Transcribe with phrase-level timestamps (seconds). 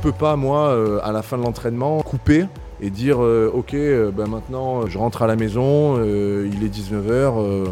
[0.00, 2.46] peux pas, moi, euh, à la fin de l'entraînement, couper
[2.80, 7.66] et dire euh, ok, euh, ben maintenant je rentre à la maison, il est 19h,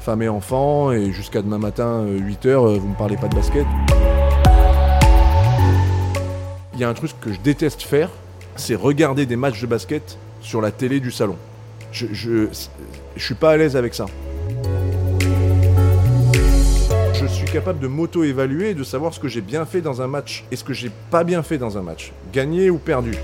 [0.00, 3.66] femme et enfant, et jusqu'à demain matin 8h, vous me parlez pas de basket.
[6.74, 8.10] Il y a un truc que je déteste faire,
[8.56, 11.36] c'est regarder des matchs de basket sur la télé du salon.
[11.92, 12.48] Je, je,
[13.16, 14.06] je suis pas à l'aise avec ça.
[17.50, 20.56] Capable de m'auto-évaluer et de savoir ce que j'ai bien fait dans un match et
[20.56, 22.12] ce que j'ai pas bien fait dans un match.
[22.32, 23.14] Gagné ou perdu.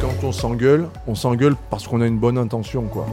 [0.00, 3.06] Quand on s'engueule, on s'engueule parce qu'on a une bonne intention, quoi.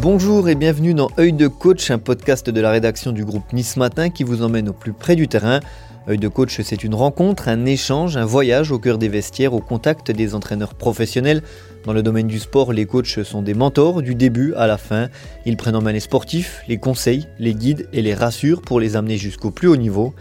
[0.00, 3.76] Bonjour et bienvenue dans Œil de coach, un podcast de la rédaction du groupe Nice
[3.76, 5.58] Matin qui vous emmène au plus près du terrain.
[6.06, 9.60] Œil de coach, c'est une rencontre, un échange, un voyage au cœur des vestiaires, au
[9.60, 11.42] contact des entraîneurs professionnels.
[11.86, 15.08] Dans le domaine du sport, les coachs sont des mentors du début à la fin.
[15.46, 18.96] Ils prennent en main les sportifs, les conseils, les guident et les rassurent pour les
[18.96, 20.14] amener jusqu'au plus haut niveau.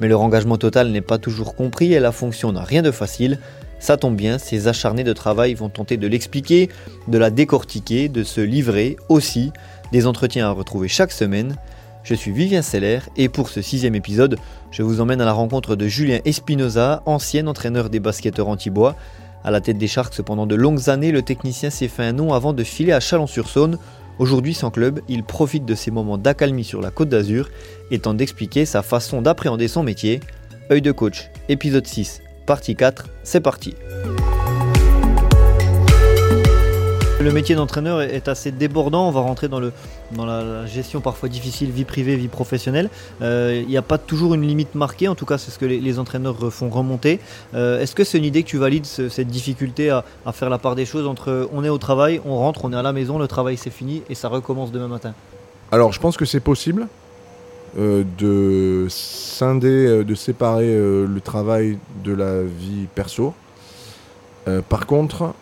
[0.00, 3.38] Mais leur engagement total n'est pas toujours compris et la fonction n'a rien de facile.
[3.78, 6.70] Ça tombe bien, ces acharnés de travail vont tenter de l'expliquer,
[7.08, 9.52] de la décortiquer, de se livrer aussi.
[9.92, 11.56] Des entretiens à retrouver chaque semaine.
[12.06, 14.38] Je suis Vivien Seller et pour ce sixième épisode,
[14.70, 18.94] je vous emmène à la rencontre de Julien Espinoza, ancien entraîneur des basketteurs anti-bois.
[19.42, 22.32] À la tête des Sharks pendant de longues années, le technicien s'est fait un nom
[22.32, 23.78] avant de filer à Chalon-sur-Saône.
[24.20, 27.50] Aujourd'hui sans club, il profite de ces moments d'accalmie sur la côte d'Azur
[27.90, 30.20] et tente d'expliquer sa façon d'appréhender son métier.
[30.70, 33.74] Œil de coach, épisode 6 partie 4, c'est parti.
[37.26, 39.72] Le métier d'entraîneur est assez débordant, on va rentrer dans, le,
[40.12, 42.88] dans la gestion parfois difficile, vie privée, vie professionnelle.
[43.20, 45.64] Euh, il n'y a pas toujours une limite marquée, en tout cas c'est ce que
[45.64, 47.18] les, entraîneurs font remonter.
[47.54, 50.76] Euh, est-ce que c'est une idée que tu valides, cette difficulté à, faire la part
[50.76, 53.26] des choses entre on est au travail, on rentre, on est à la maison, le
[53.26, 55.12] travail c'est fini et ça recommence demain matin?
[55.72, 56.86] Alors je pense que c'est possible.
[57.76, 63.34] Euh, de scinder, de séparer le travail de la vie perso.
[64.68, 65.34] par contre,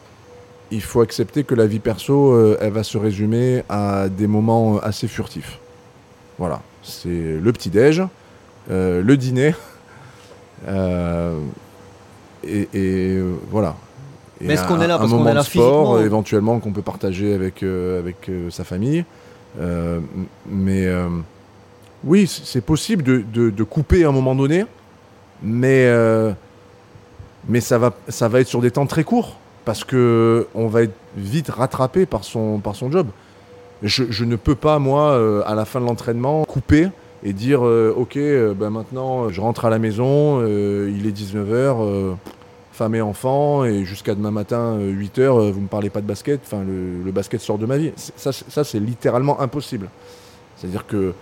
[0.74, 5.08] il faut accepter que la vie perso, elle va se résumer à des moments assez
[5.08, 5.58] furtifs.
[6.38, 8.02] Voilà, c'est le petit-déj,
[8.68, 9.54] le dîner,
[12.44, 13.18] et,
[13.50, 13.76] voilà.
[14.40, 17.62] Mais est-ce qu'on est là parce qu'on est là sport, éventuellement qu'on peut partager avec,
[17.62, 19.04] avec sa famille.
[20.46, 20.88] mais
[22.06, 24.66] oui, c'est possible de, couper à un moment donné,
[25.42, 26.32] mais, euh,
[27.48, 30.94] mais ça, va, ça va être sur des temps très courts, parce qu'on va être
[31.16, 33.08] vite rattrapé par son, par son job.
[33.82, 36.88] Je, ne peux pas, moi, euh, à la fin de l'entraînement, couper
[37.22, 42.14] et dire euh, Ok, ben maintenant, je rentre à la maison, il est 19h,
[42.72, 46.40] femme et enfant, et jusqu'à demain matin, 8h, vous ne me parlez pas de basket,
[46.44, 47.92] enfin, le, basket sort de ma vie.
[47.96, 49.88] Ça, c'est littéralement impossible.
[50.56, 51.12] C'est-à-dire que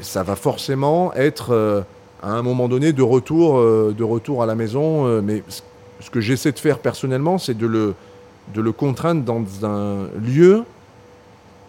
[0.00, 1.82] ça va forcément être euh,
[2.22, 5.06] à un moment donné de retour, euh, de retour à la maison.
[5.06, 5.42] Euh, mais
[6.00, 10.64] ce que j'essaie de faire personnellement, c'est de le, contraindre dans un lieu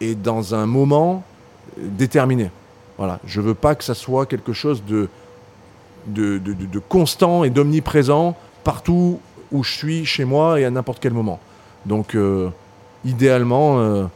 [0.01, 1.23] et dans un moment
[1.77, 2.51] déterminé.
[2.97, 3.19] Voilà.
[3.25, 5.09] Je ne veux pas que ça soit quelque chose de,
[6.89, 9.19] constant et d'omniprésent partout
[9.51, 11.39] où je suis, chez moi et à n'importe quel moment.
[11.85, 12.17] Donc,
[13.05, 14.09] idéalement,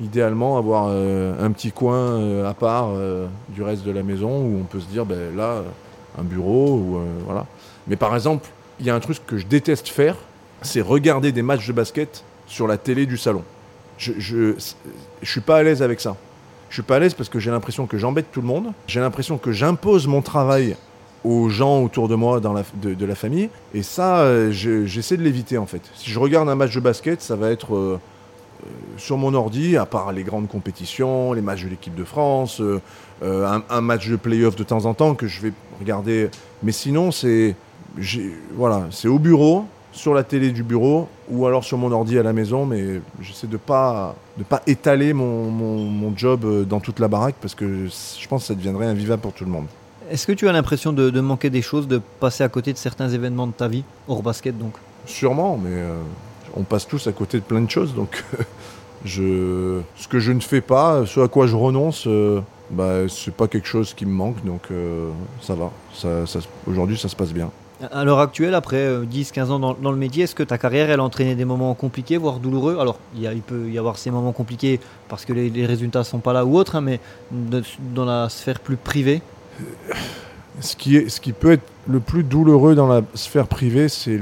[0.00, 4.30] idéalement avoir euh, un petit coin euh, à part euh, du reste de la maison
[4.30, 5.62] où on peut se dire ben là
[6.18, 7.46] un bureau ou voilà
[7.86, 8.48] mais par exemple
[8.80, 10.16] il y a un truc que je déteste faire
[10.64, 13.44] c'est regarder des matchs de basket sur la télé du salon.
[13.98, 14.54] Je je,
[15.22, 16.16] suis pas à l'aise avec ça.
[16.70, 18.72] Je suis pas à l'aise parce que j'ai l'impression que j'embête tout le monde.
[18.86, 20.76] J'ai l'impression que j'impose mon travail
[21.22, 23.48] aux gens autour de moi dans de, la famille.
[23.72, 25.82] Et ça j'essaie de l'éviter en fait.
[25.94, 28.00] Si je regarde un match de basket ça va être euh,
[28.96, 32.80] sur mon ordi, à part les grandes compétitions, les matchs de l'équipe de France, euh,
[33.22, 36.30] euh, un, match de play-off de temps en temps que je vais regarder.
[36.62, 37.56] Mais sinon, c'est
[38.54, 42.22] voilà, c'est au bureau, sur la télé du bureau, ou alors sur mon ordi à
[42.22, 42.66] la maison.
[42.66, 47.54] Mais j'essaie de pas de pas étaler mon, mon, job dans toute la baraque parce
[47.54, 49.66] que je pense que ça deviendrait invivable pour tout le monde.
[50.10, 52.78] Est-ce que tu as l'impression de, de, manquer des choses, de passer à côté de
[52.78, 54.74] certains événements de ta vie, hors basket donc?
[55.06, 55.82] Sûrement, mais
[56.56, 57.94] on passe tous à côté de plein de choses.
[57.94, 58.24] Donc,
[59.04, 62.40] je, ce que je ne fais pas, ce à quoi je renonce, euh,
[62.70, 64.44] bah, c'est pas quelque chose qui me manque.
[64.44, 65.10] Donc, euh,
[65.40, 65.70] ça va.
[65.92, 66.24] Ça,
[66.66, 67.50] Aujourd'hui, ça se passe bien.
[67.92, 71.00] À l'heure actuelle, après 10-15 euh, ans dans, le métier, est-ce que ta carrière, elle
[71.00, 72.78] a entraîné des moments compliqués, voire douloureux?
[72.78, 74.78] Alors, il, il, peut y avoir ces moments compliqués
[75.08, 77.00] parce que les, résultats ne sont pas là ou autres, hein, mais
[77.32, 79.22] dans la sphère plus privée?
[80.60, 84.20] Ce qui, est, ce qui peut être le plus douloureux dans la sphère privée, c'est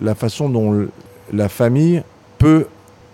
[0.00, 0.86] la façon dont
[1.32, 2.02] la famille
[2.36, 2.66] peut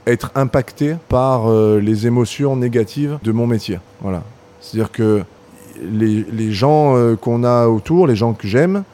[0.08, 3.78] être impactée par euh, les émotions négatives de mon métier.
[4.00, 4.25] Voilà.
[4.60, 5.22] C'est-à-dire que
[5.82, 8.84] les, les gens euh, qu'on a autour, les gens que j'aime,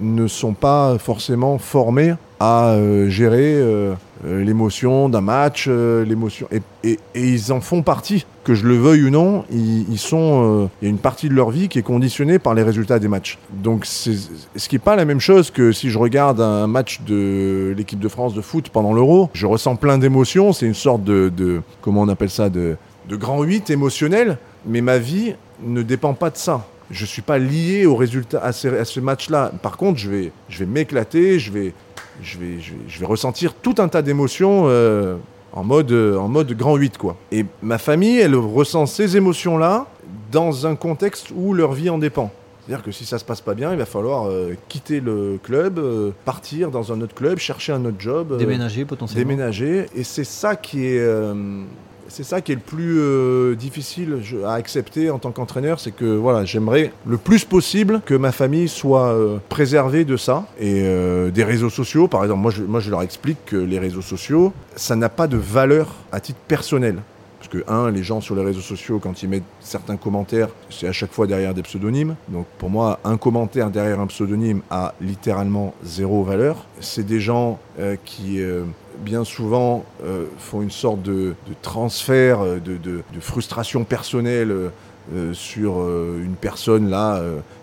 [0.00, 3.92] ne sont pas forcément formés à euh, gérer euh,
[4.24, 9.10] euh, l'émotion d'un match, l'émotion et, ils en font partie, que je le veuille ou
[9.10, 12.54] non, ils, sont, il y a une partie de leur vie qui est conditionnée par
[12.54, 13.38] les résultats des matchs.
[13.50, 14.16] Donc c'est
[14.56, 18.00] ce qui n'est pas la même chose que si je regarde un match de l'équipe
[18.00, 21.60] de France de foot pendant l'Euro, je ressens plein d'émotions, c'est une sorte de, de
[21.82, 22.76] comment on appelle ça, de,
[23.08, 26.66] de grand 8 émotionnel, mais ma vie ne dépend pas de ça.
[26.90, 29.52] Je suis pas lié au résultat à ce, à ce match-là.
[29.62, 31.72] Par contre, je vais, je vais m'éclater, je vais,
[32.22, 35.16] je vais, je vais, je vais ressentir tout un tas d'émotions euh,
[35.52, 37.16] en mode, euh, en mode grand 8 quoi.
[37.32, 39.86] Et ma famille, elle ressent ces émotions-là
[40.32, 42.30] dans un contexte où leur vie en dépend.
[42.66, 45.78] C'est-à-dire que si ça se passe pas bien, il va falloir euh, quitter le club,
[45.78, 49.28] euh, partir dans un autre club, chercher un autre job, Déménager potentiellement.
[49.28, 49.86] déménager.
[49.96, 51.04] Et c'est ça qui est,
[52.10, 56.04] c'est ça qui est le plus euh, difficile à accepter en tant qu'entraîneur, c'est que
[56.04, 61.30] voilà, j'aimerais le plus possible que ma famille soit euh, préservée de ça et euh,
[61.30, 62.08] des réseaux sociaux.
[62.08, 65.94] Par exemple, moi je, leur explique que les réseaux sociaux, ça n'a pas de valeur
[66.10, 66.96] à titre personnel.
[67.38, 70.88] Parce que, un, les gens sur les réseaux sociaux, quand ils mettent certains commentaires, c'est
[70.88, 72.16] à chaque fois derrière des pseudonymes.
[72.28, 76.66] Donc, pour moi, un commentaire derrière un pseudonyme a littéralement zéro valeur.
[76.80, 77.58] C'est des gens
[78.04, 78.42] qui,
[79.00, 86.36] bien souvent, euh, font une sorte de, transfert, euh, de, frustration personnelle euh, sur une
[86.40, 87.20] personne là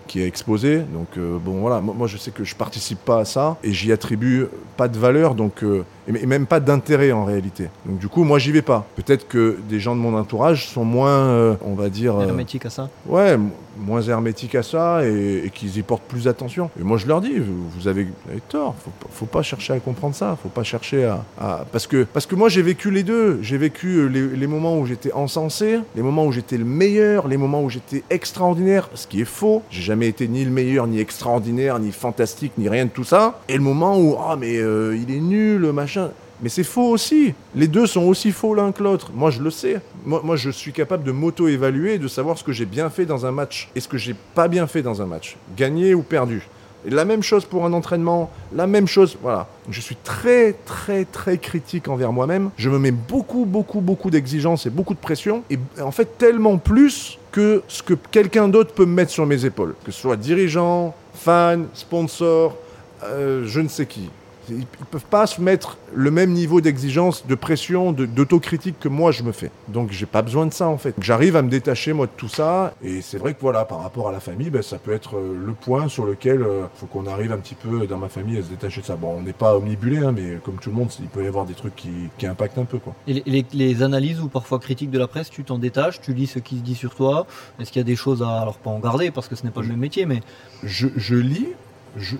[0.07, 0.79] qui est exposée.
[0.79, 3.71] Donc, euh, bon, voilà, moi, moi, je sais que je participe pas à ça et
[3.73, 4.45] j'y attribue
[4.77, 7.69] pas de valeur, donc, euh, et même pas d'intérêt en réalité.
[7.85, 8.85] Donc, du coup, moi, j'y vais pas.
[8.95, 12.15] Peut-être que des gens de mon entourage sont moins, euh, on va dire.
[12.17, 12.89] euh, Hermétique à ça.
[13.07, 13.37] Ouais,
[13.79, 16.69] moins hermétiques à ça et, et qu'ils y portent plus attention.
[16.79, 19.73] Et moi je leur dis, vous, vous avez, vous avez tort, faut, faut pas chercher
[19.73, 21.23] à comprendre ça, faut pas chercher à...
[21.39, 24.77] à- parce, que, parce que moi j'ai vécu les deux, j'ai vécu les, les moments
[24.79, 29.05] où j'étais encensé, les moments où j'étais le meilleur, les moments où j'étais extraordinaire, ce
[29.07, 32.85] qui est faux, j'ai jamais été ni le meilleur, ni extraordinaire, ni fantastique, ni rien
[32.85, 36.11] de tout ça, et le moment où, ah mais euh, il est nul, machin...
[36.39, 37.33] Mais c'est faux aussi.
[37.55, 39.11] Les deux sont aussi faux l'un que l'autre.
[39.11, 39.81] Moi, je le sais.
[40.05, 43.25] Moi, moi, je suis capable de m'auto-évaluer de savoir ce que j'ai bien fait dans
[43.25, 45.35] un match et ce que j'ai pas bien fait dans un match.
[45.57, 46.47] Gagné ou perdu.
[46.85, 49.47] La même chose pour un entraînement, la même chose, voilà.
[49.69, 52.51] Je suis très, très, très critique envers moi-même.
[52.57, 55.43] Je me mets beaucoup, beaucoup, beaucoup d'exigences et beaucoup de pression.
[55.49, 59.43] Et en fait, tellement plus que ce que quelqu'un d'autre peut me mettre sur mes
[59.43, 59.75] épaules.
[59.83, 62.55] Que ce soit dirigeant, fan, sponsor,
[63.03, 64.09] euh, je ne sais qui.
[64.49, 69.11] Ils ne peuvent pas se mettre le même niveau d'exigence, de pression, d'autocritique que moi
[69.11, 69.51] je me fais.
[69.67, 70.95] Donc j'ai pas besoin de ça en fait.
[70.99, 72.73] J'arrive à me détacher moi de tout ça.
[72.83, 75.35] Et c'est vrai que voilà, par rapport à la famille, ben, ça peut être euh,
[75.45, 78.41] le point sur lequel il faut qu'on arrive un petit peu dans ma famille à
[78.43, 78.95] se détacher de ça.
[78.95, 81.45] Bon, on n'est pas omnibulé, hein, mais comme tout le monde, il peut y avoir
[81.45, 82.93] des trucs qui, qui impactent un peu quoi.
[83.07, 86.13] Et les, les- les analyses ou parfois critiques de la presse, tu t'en détaches, tu
[86.13, 87.27] lis ce qui se dit sur toi.
[87.59, 89.51] Est-ce qu'il y a des choses à, alors pas en garder parce que ce n'est
[89.51, 90.21] pas le même métier, mais
[90.63, 91.47] je, je lis,
[91.95, 92.15] je,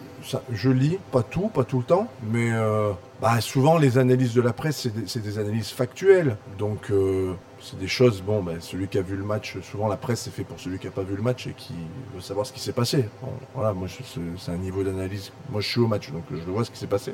[0.51, 2.91] je lis, pas tout, pas tout le temps, mais euh,
[3.21, 6.37] bah, souvent les analyses de la presse, c'est des, des analyses factuelles.
[6.57, 9.97] Donc euh, c'est des choses, bon, bah, celui qui a vu le match, souvent la
[9.97, 11.73] presse c'est fait pour celui qui n'a pas vu le match et qui
[12.13, 13.05] veut savoir ce qui s'est passé.
[13.21, 15.31] Bon, voilà, moi c'est un niveau d'analyse.
[15.49, 17.13] Moi je suis au match, donc je vois ce qui s'est passé.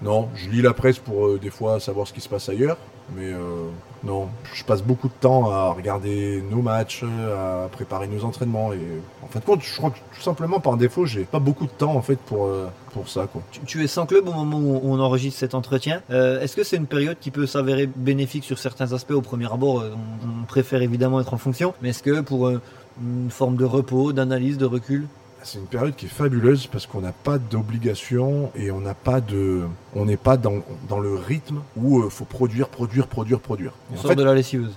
[0.00, 2.76] Non, je lis la presse pour euh, des fois savoir ce qui se passe ailleurs,
[3.16, 3.68] mais euh,
[4.04, 8.78] non, je passe beaucoup de temps à regarder nos matchs, à préparer nos entraînements et
[9.24, 11.70] en fin de compte, je crois que tout simplement par défaut, j'ai pas beaucoup de
[11.70, 12.68] temps en fait pour euh,
[12.98, 13.42] pour ça quoi.
[13.50, 16.02] tu, tu es sans club au moment où on enregistre cet entretien.
[16.10, 19.52] Euh, Est-ce que c'est une période qui peut s'avérer bénéfique sur certains aspects au premier
[19.52, 19.90] abord euh,
[20.24, 22.60] on, on préfère évidemment être en fonction, mais est-ce que pour euh,
[23.02, 25.06] une forme de repos, d'analyse, de recul
[25.42, 29.20] C'est une période qui est fabuleuse parce qu'on n'a pas d'obligation et on n'a pas
[29.20, 29.62] de,
[29.94, 33.72] on n'est pas dans, dans le rythme où il faut produire, produire, produire, produire.
[33.90, 34.74] On en sort fait, de la lessiveuse.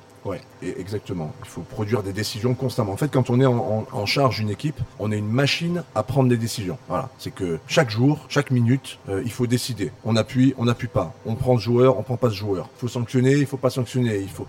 [0.61, 1.33] Et exactement.
[1.43, 2.91] Il faut produire des décisions constamment.
[2.91, 6.29] En fait, quand on est en, charge d'une équipe, on est une machine à prendre
[6.29, 6.77] des décisions.
[6.87, 7.09] Voilà.
[7.17, 9.91] C'est que chaque jour, chaque minute, euh, il faut décider.
[10.05, 11.13] On appuie, on n'appuie pas.
[11.25, 12.69] On prend ce joueur, on prend pas ce joueur.
[12.77, 14.19] Il faut sanctionner, il faut pas sanctionner.
[14.19, 14.45] Il faut.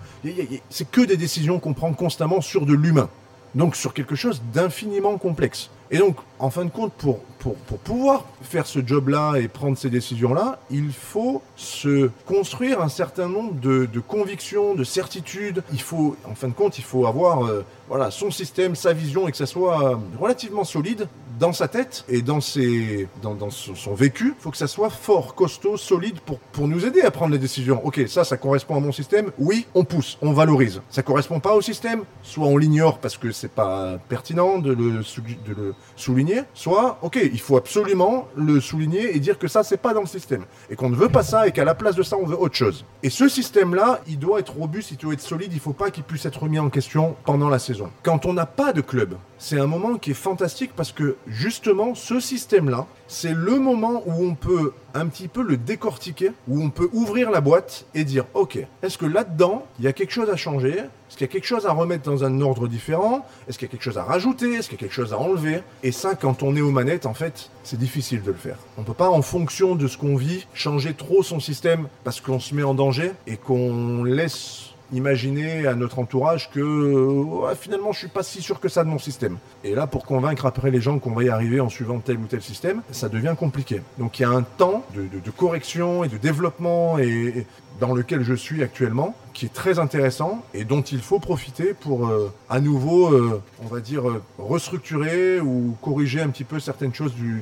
[0.69, 3.09] C'est que des décisions qu'on prend constamment sur de l'humain.
[3.55, 5.69] Donc sur quelque chose d'infiniment complexe.
[5.93, 9.77] Et donc, en fin de compte, pour, pour, pour pouvoir faire ce job-là et prendre
[9.77, 15.61] ces décisions-là, il faut se construire un certain nombre de, de convictions, de certitudes.
[15.71, 19.27] Il faut, en fin de compte, il faut avoir euh, voilà, son système, sa vision
[19.27, 21.07] et que ça soit euh, relativement solide
[21.39, 25.35] dans sa tête et dans, ses, dans, son, son vécu, faut que ça soit fort,
[25.35, 27.85] costaud, solide pour, pour nous aider à prendre les décisions.
[27.85, 29.31] Ok, ça, ça correspond à mon système.
[29.37, 30.81] Oui, on pousse, on valorise.
[30.89, 32.03] Ça correspond pas au système.
[32.21, 36.41] Soit on l'ignore parce que c'est pas pertinent de le, de le souligner.
[36.53, 40.07] Soit, ok, il faut absolument le souligner et dire que ça, c'est pas dans le
[40.07, 40.45] système.
[40.69, 42.55] Et qu'on ne veut pas ça et qu'à la place de ça, on veut autre
[42.55, 42.85] chose.
[43.01, 45.51] Et ce système-là, il doit être robuste, il doit être solide.
[45.53, 47.89] Il faut pas qu'il puisse être remis en question pendant la saison.
[48.03, 51.95] Quand on n'a pas de club, c'est un moment qui est fantastique parce que justement,
[51.95, 56.69] ce système-là, c'est le moment où on peut un petit peu le décortiquer, où on
[56.69, 60.29] peut ouvrir la boîte et dire, ok, est-ce que là-dedans, il y a quelque chose
[60.29, 60.71] à changer?
[60.73, 63.25] Est-ce qu'il y a quelque chose à remettre dans un ordre différent?
[63.47, 64.53] Est-ce qu'il y a quelque chose à rajouter?
[64.55, 65.61] Est-ce qu'il y a quelque chose à enlever?
[65.83, 68.57] Et ça, quand on est aux manettes, en fait, c'est difficile de le faire.
[68.77, 72.39] On peut pas, en fonction de ce qu'on vit, changer trop son système parce qu'on
[72.39, 77.99] se met en danger et qu'on laisse imaginer à notre entourage que euh, finalement je
[77.99, 79.37] suis pas si sûr que ça de mon système.
[79.63, 82.25] Et là pour convaincre après les gens qu'on va y arriver en suivant tel ou
[82.25, 83.81] tel système, ça devient compliqué.
[83.97, 87.47] Donc il y a un temps de, correction et de développement et,
[87.79, 92.07] dans lequel je suis actuellement qui est très intéressant et dont il faut profiter pour
[92.07, 94.03] euh, à nouveau euh, on va dire
[94.37, 97.41] restructurer ou corriger un petit peu certaines choses du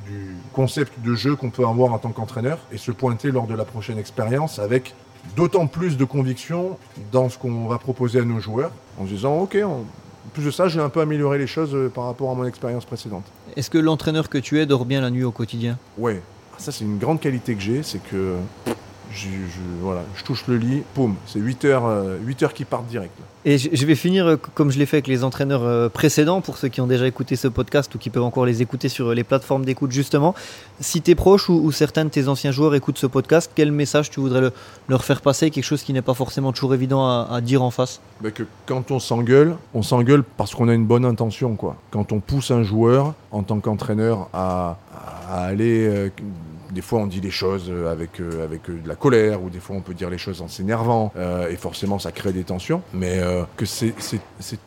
[0.54, 3.66] concept de jeu qu'on peut avoir en tant qu'entraîneur et se pointer lors de la
[3.66, 4.94] prochaine expérience avec
[5.36, 6.78] d'autant plus de conviction
[7.12, 9.84] dans ce qu'on va proposer à nos joueurs, en se disant ok, en
[10.24, 12.46] en plus de ça, j'ai un peu amélioré les choses euh, par rapport à mon
[12.46, 13.24] expérience précédente.
[13.56, 15.80] Est-ce que l'entraîneur que tu es dort bien la nuit au quotidien?
[15.98, 16.22] Ouais,
[16.54, 18.36] Ah, ça c'est une grande qualité que j'ai, c'est que
[19.14, 22.66] je, je- voilà, je touche le lit, poum, c'est 8 heures, euh, 8 heures qui
[22.66, 23.12] partent direct.
[23.44, 26.42] Et je je vais finir euh, comme je l'ai fait avec les entraîneurs euh, précédents,
[26.42, 29.14] pour ceux qui ont déjà écouté ce podcast ou qui peuvent encore les écouter sur
[29.16, 30.36] les plateformes d'écoute justement.
[30.80, 34.12] Si tes proches ou, ou certains de tes anciens joueurs écoutent ce podcast, quel message
[34.12, 34.54] tu voudrais le-
[34.90, 35.50] leur faire passer?
[35.50, 38.00] Quelque chose qui n'est pas forcément toujours évident à, à dire en face?
[38.22, 41.56] Bah, que quand on s'engueule, on s'engueule parce qu'on a une bonne intention.
[41.56, 41.76] Quoi.
[41.90, 44.78] Quand on pousse un joueur en tant qu'entraîneur à,
[45.28, 46.12] à aller.
[46.72, 49.50] Des fois, on dit les choses euh, avec, euh, avec euh, de la colère, ou
[49.50, 52.44] des fois, on peut dire les choses en s'énervant, euh, et forcément, ça crée des
[52.44, 52.82] tensions.
[52.94, 53.22] Mais
[53.58, 53.94] que c'est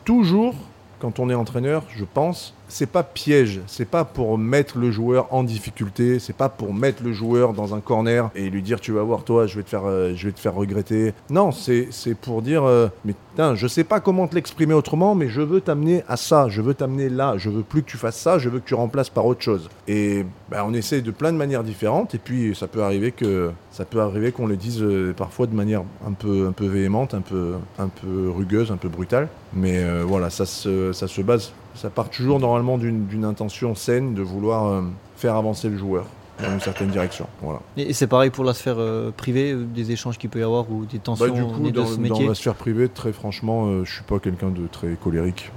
[0.03, 0.55] toujours,
[0.99, 5.31] quand on est entraîneur, je pense, c'est pas piège, c'est pas pour mettre le joueur
[5.33, 8.91] en difficulté, c'est pas pour mettre le joueur dans un corner et lui dire tu
[8.91, 9.83] vas voir toi, je vais te faire,
[10.15, 11.13] je vais te faire regretter.
[11.29, 13.13] Non, c'est pour dire euh, mais
[13.55, 16.73] je sais pas comment te l'exprimer autrement, mais je veux t'amener à ça, je veux
[16.73, 19.25] t'amener là, je veux plus que tu fasses ça, je veux que tu remplaces par
[19.25, 19.69] autre chose.
[19.87, 23.51] Et ben, on essaie de plein de manières différentes et puis ça peut arriver que
[23.71, 27.13] ça peut arriver qu'on le dise euh, parfois de manière un peu un peu véhémente,
[27.13, 29.27] un peu un peu rugueuse, un peu brutale.
[29.53, 34.13] Mais euh, voilà, ça se ça se base ça part toujours normalement d'une intention saine
[34.13, 34.81] de vouloir euh,
[35.17, 36.05] faire avancer le joueur
[36.41, 37.27] dans une certaine direction.
[37.41, 37.59] Voilà.
[37.77, 40.69] Et c'est pareil pour la sphère euh, privée, euh, des échanges qu'il peut y avoir
[40.69, 42.89] ou des tensions Bah, du coup, nées de dans, ce dans métier la sphère privée,
[42.89, 45.51] très franchement, euh, je suis pas quelqu'un de très colérique.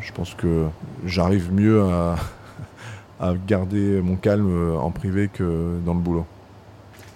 [0.00, 0.66] Je pense que
[1.04, 2.16] j'arrive mieux à,
[3.20, 6.26] à garder mon calme euh, en privé que dans le boulot.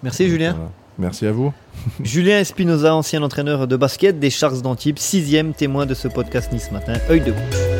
[0.02, 0.52] Merci Julien.
[0.52, 0.70] Voilà.
[0.98, 1.52] Merci à vous.
[2.04, 6.70] Julien Espinoza, ancien entraîneur de basket des Sharks d'Antibes, sixième témoin de ce podcast Nice
[6.70, 7.74] Matin, œil de coach.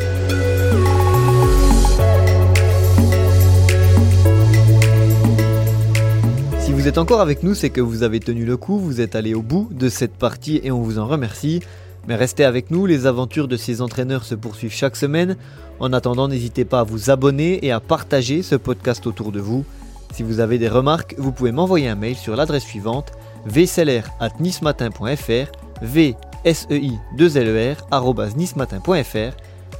[6.59, 9.15] Si vous êtes encore avec nous, c'est que vous avez tenu le coup, vous êtes
[9.15, 11.61] allé au bout de cette partie et on vous en remercie.
[12.07, 15.35] Mais restez avec nous, les aventures de ces entraîneurs se poursuivent chaque semaine.
[15.79, 19.65] En attendant, n'hésitez pas à vous abonner et à partager ce podcast autour de vous.
[20.13, 23.11] Si vous avez des remarques, vous pouvez m'envoyer un mail sur l'adresse suivante
[23.45, 27.75] vclr@nicematin.fr, v s e i 2 l e.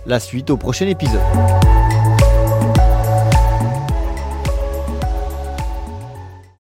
[0.07, 1.21] La suite au prochain épisode.